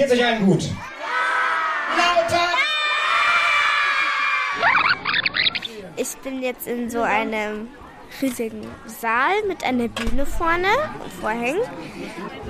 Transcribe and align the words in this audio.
Geht's 0.00 0.12
euch 0.12 0.24
allen 0.24 0.46
gut? 0.46 0.62
Lauter! 1.94 2.48
Ich 5.94 6.16
bin 6.24 6.42
jetzt 6.42 6.66
in 6.66 6.88
so 6.88 7.02
einem 7.02 7.68
riesigen 8.22 8.66
Saal 8.86 9.42
mit 9.46 9.62
einer 9.62 9.88
Bühne 9.88 10.24
vorne 10.24 10.68
und 11.04 11.12
Vorhängen. 11.20 11.60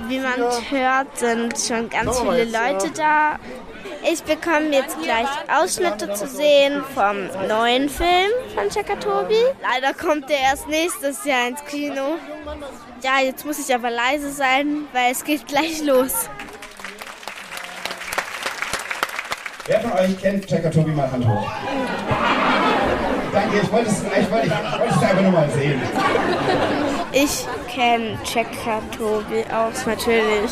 Wie 0.07 0.19
man 0.19 0.39
hört, 0.69 1.17
sind 1.17 1.59
schon 1.59 1.89
ganz 1.89 2.21
viele 2.21 2.45
Leute 2.45 2.89
da. 2.91 3.37
Ich 4.09 4.23
bekomme 4.23 4.71
jetzt 4.71 4.97
gleich 5.01 5.27
Ausschnitte 5.53 6.13
zu 6.13 6.27
sehen 6.27 6.81
vom 6.95 7.27
neuen 7.49 7.89
Film 7.89 8.31
von 8.55 8.71
Chakatobi. 8.71 9.43
Leider 9.61 9.93
kommt 9.93 10.29
der 10.29 10.39
erst 10.39 10.69
nächstes 10.69 11.25
Jahr 11.25 11.49
ins 11.49 11.65
Kino. 11.65 12.15
Ja, 13.03 13.19
jetzt 13.19 13.45
muss 13.45 13.59
ich 13.59 13.75
aber 13.75 13.89
leise 13.89 14.31
sein, 14.31 14.85
weil 14.93 15.11
es 15.11 15.25
geht 15.25 15.47
gleich 15.47 15.83
los. 15.83 16.29
Wer 19.71 19.79
von 19.79 19.93
euch 19.93 20.21
kennt 20.21 20.49
Chakatobi 20.49 20.91
mal 20.91 21.09
Hand 21.09 21.25
hoch? 21.25 21.49
Danke, 23.31 23.59
ich 23.63 23.71
wollte 23.71 23.89
es, 23.89 24.01
ich 24.01 24.29
wollte, 24.29 24.47
ich 24.47 24.79
wollte 24.79 24.95
es 24.95 25.01
einfach 25.01 25.21
nur 25.21 25.31
mal 25.31 25.49
sehen. 25.49 25.81
Ich 27.13 27.45
kenne 27.73 28.17
Chakatobi 28.25 29.45
aus 29.49 29.85
natürlich 29.85 30.51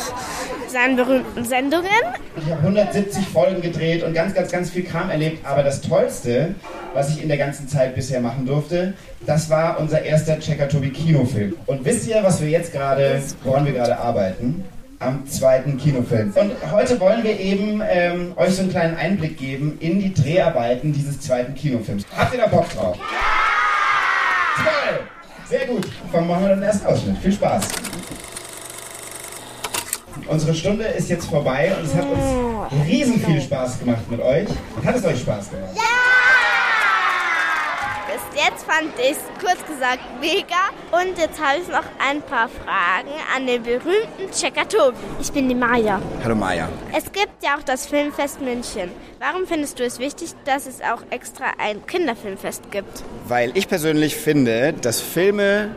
seinen 0.69 0.95
berühmten 0.95 1.43
Sendungen. 1.43 1.89
Ich 2.37 2.45
habe 2.49 2.61
170 2.61 3.27
Folgen 3.27 3.61
gedreht 3.61 4.03
und 4.03 4.13
ganz, 4.13 4.33
ganz, 4.33 4.53
ganz 4.53 4.69
viel 4.69 4.85
Kram 4.85 5.09
erlebt. 5.09 5.45
Aber 5.45 5.63
das 5.63 5.81
Tollste, 5.81 6.55
was 6.93 7.09
ich 7.09 7.21
in 7.21 7.27
der 7.27 7.37
ganzen 7.37 7.67
Zeit 7.67 7.95
bisher 7.95 8.21
machen 8.21 8.45
durfte, 8.45 8.93
das 9.25 9.49
war 9.49 9.81
unser 9.81 10.01
erster 10.01 10.39
Chakatobi 10.39 10.91
Kinofilm. 10.91 11.57
Und 11.65 11.83
wisst 11.83 12.07
ihr, 12.07 12.23
was 12.23 12.41
wir 12.41 12.47
jetzt 12.47 12.71
gerade, 12.71 13.21
woran 13.43 13.65
wir 13.65 13.73
gerade 13.73 13.99
arbeiten? 13.99 14.63
Am 14.99 15.25
zweiten 15.25 15.77
Kinofilm. 15.77 16.33
Und 16.35 16.51
heute 16.71 16.99
wollen 16.99 17.23
wir 17.23 17.39
eben 17.39 17.81
ähm, 17.89 18.33
euch 18.35 18.55
so 18.55 18.61
einen 18.61 18.71
kleinen 18.71 18.97
Einblick 18.97 19.37
geben 19.37 19.77
in 19.79 19.99
die 19.99 20.13
Dreharbeiten 20.13 20.91
dieses 20.91 21.21
zweiten 21.21 21.55
Kinofilms. 21.55 22.03
Habt 22.15 22.33
ihr 22.33 22.41
da 22.41 22.47
Bock 22.47 22.69
drauf? 22.69 22.97
Ja! 22.97 24.63
Toll! 24.63 24.99
Sehr 25.47 25.65
gut. 25.67 25.87
Dann 26.11 26.27
machen 26.27 26.43
wir 26.43 26.49
den 26.49 26.63
ersten 26.63 26.85
Ausschnitt. 26.85 27.17
Viel 27.17 27.31
Spaß. 27.31 27.69
Unsere 30.27 30.53
Stunde 30.53 30.83
ist 30.83 31.09
jetzt 31.09 31.25
vorbei 31.25 31.71
und 31.75 31.85
es 31.85 31.95
hat 31.95 32.05
uns 32.05 32.85
riesen 32.85 33.19
viel 33.21 33.41
Spaß 33.41 33.79
gemacht 33.79 34.11
mit 34.11 34.19
euch. 34.19 34.49
Hat 34.85 34.95
es 34.95 35.05
euch 35.05 35.21
Spaß 35.21 35.49
gemacht? 35.49 35.71
Ja! 35.75 35.88
Jetzt 38.49 38.65
fand 38.65 38.89
ich 38.97 39.11
es 39.11 39.19
kurz 39.39 39.63
gesagt 39.67 39.99
mega. 40.19 40.69
Und 40.91 41.17
jetzt 41.19 41.39
habe 41.39 41.59
ich 41.61 41.67
noch 41.67 41.83
ein 41.99 42.19
paar 42.23 42.49
Fragen 42.49 43.13
an 43.35 43.45
den 43.45 43.61
berühmten 43.61 44.31
Chekatobi. 44.33 44.97
Ich 45.21 45.31
bin 45.31 45.47
die 45.49 45.53
Maya. 45.53 46.01
Hallo 46.23 46.33
Maya. 46.33 46.67
Es 46.95 47.11
gibt 47.11 47.43
ja 47.43 47.57
auch 47.57 47.63
das 47.63 47.85
Filmfest 47.85 48.41
München. 48.41 48.89
Warum 49.19 49.45
findest 49.45 49.79
du 49.79 49.83
es 49.83 49.99
wichtig, 49.99 50.31
dass 50.45 50.65
es 50.65 50.81
auch 50.81 51.03
extra 51.11 51.45
ein 51.59 51.85
Kinderfilmfest 51.85 52.71
gibt? 52.71 53.03
Weil 53.27 53.55
ich 53.55 53.67
persönlich 53.67 54.15
finde, 54.15 54.73
dass 54.73 54.99
Filme 54.99 55.75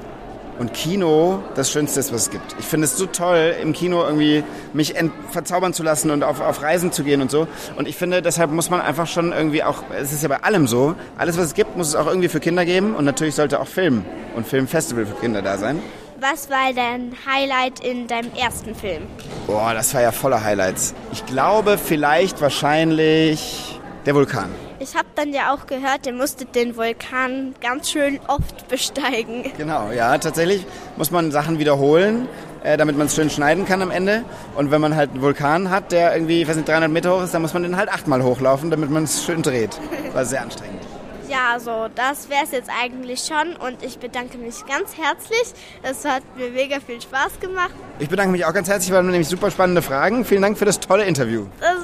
und 0.62 0.72
Kino 0.74 1.42
das 1.56 1.72
Schönste 1.72 1.98
ist, 1.98 2.12
was 2.12 2.22
es 2.22 2.30
gibt. 2.30 2.54
Ich 2.60 2.64
finde 2.64 2.84
es 2.84 2.96
so 2.96 3.06
toll, 3.06 3.52
im 3.60 3.72
Kino 3.72 4.04
irgendwie 4.04 4.44
mich 4.72 4.94
verzaubern 5.32 5.74
zu 5.74 5.82
lassen 5.82 6.12
und 6.12 6.22
auf, 6.22 6.40
auf 6.40 6.62
Reisen 6.62 6.92
zu 6.92 7.02
gehen 7.02 7.20
und 7.20 7.32
so. 7.32 7.48
Und 7.74 7.88
ich 7.88 7.96
finde, 7.96 8.22
deshalb 8.22 8.52
muss 8.52 8.70
man 8.70 8.80
einfach 8.80 9.08
schon 9.08 9.32
irgendwie 9.32 9.64
auch, 9.64 9.82
es 10.00 10.12
ist 10.12 10.22
ja 10.22 10.28
bei 10.28 10.44
allem 10.44 10.68
so, 10.68 10.94
alles, 11.18 11.36
was 11.36 11.46
es 11.46 11.54
gibt, 11.54 11.76
muss 11.76 11.88
es 11.88 11.96
auch 11.96 12.06
irgendwie 12.06 12.28
für 12.28 12.38
Kinder 12.38 12.64
geben. 12.64 12.94
Und 12.94 13.04
natürlich 13.04 13.34
sollte 13.34 13.58
auch 13.58 13.66
Film 13.66 14.04
und 14.36 14.46
Filmfestival 14.46 15.04
für 15.04 15.14
Kinder 15.14 15.42
da 15.42 15.58
sein. 15.58 15.82
Was 16.20 16.48
war 16.48 16.72
dein 16.72 17.12
Highlight 17.26 17.80
in 17.80 18.06
deinem 18.06 18.30
ersten 18.34 18.76
Film? 18.76 19.02
Boah, 19.48 19.74
das 19.74 19.92
war 19.94 20.02
ja 20.02 20.12
voller 20.12 20.44
Highlights. 20.44 20.94
Ich 21.12 21.26
glaube 21.26 21.76
vielleicht 21.76 22.40
wahrscheinlich 22.40 23.80
der 24.06 24.14
Vulkan. 24.14 24.50
Ich 24.82 24.96
habe 24.96 25.06
dann 25.14 25.32
ja 25.32 25.54
auch 25.54 25.66
gehört, 25.68 26.06
ihr 26.06 26.12
musstet 26.12 26.56
den 26.56 26.76
Vulkan 26.76 27.54
ganz 27.60 27.88
schön 27.88 28.18
oft 28.26 28.66
besteigen. 28.66 29.52
Genau, 29.56 29.92
ja, 29.92 30.18
tatsächlich 30.18 30.66
muss 30.96 31.12
man 31.12 31.30
Sachen 31.30 31.60
wiederholen, 31.60 32.26
äh, 32.64 32.76
damit 32.76 32.98
man 32.98 33.06
es 33.06 33.14
schön 33.14 33.30
schneiden 33.30 33.64
kann 33.64 33.80
am 33.80 33.92
Ende. 33.92 34.24
Und 34.56 34.72
wenn 34.72 34.80
man 34.80 34.96
halt 34.96 35.10
einen 35.10 35.22
Vulkan 35.22 35.70
hat, 35.70 35.92
der 35.92 36.12
irgendwie, 36.12 36.42
ich 36.42 36.48
weiß 36.48 36.56
nicht, 36.56 36.66
300 36.66 36.90
Meter 36.90 37.14
hoch 37.14 37.22
ist, 37.22 37.32
dann 37.32 37.42
muss 37.42 37.54
man 37.54 37.62
den 37.62 37.76
halt 37.76 37.90
achtmal 37.90 38.24
hochlaufen, 38.24 38.72
damit 38.72 38.90
man 38.90 39.04
es 39.04 39.24
schön 39.24 39.42
dreht. 39.42 39.78
War 40.14 40.24
sehr 40.24 40.42
anstrengend. 40.42 40.82
Ja, 41.28 41.60
so, 41.60 41.86
das 41.94 42.28
wäre 42.28 42.42
es 42.42 42.50
jetzt 42.50 42.68
eigentlich 42.68 43.20
schon 43.24 43.54
und 43.56 43.82
ich 43.84 43.98
bedanke 43.98 44.36
mich 44.36 44.66
ganz 44.66 44.98
herzlich. 44.98 45.54
Es 45.82 46.04
hat 46.04 46.22
mir 46.36 46.50
mega 46.50 46.80
viel 46.80 47.00
Spaß 47.00 47.38
gemacht. 47.40 47.70
Ich 48.00 48.08
bedanke 48.08 48.32
mich 48.32 48.44
auch 48.44 48.52
ganz 48.52 48.68
herzlich, 48.68 48.92
weil 48.92 49.04
nämlich 49.04 49.28
super 49.28 49.52
spannende 49.52 49.80
Fragen. 49.80 50.24
Vielen 50.24 50.42
Dank 50.42 50.58
für 50.58 50.64
das 50.64 50.80
tolle 50.80 51.04
Interview. 51.04 51.46
Das 51.60 51.81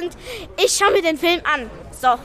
und 0.00 0.16
ich 0.62 0.76
schaue 0.76 0.92
mir 0.92 1.02
den 1.02 1.18
Film 1.18 1.40
an. 1.44 1.70
So, 2.00 2.18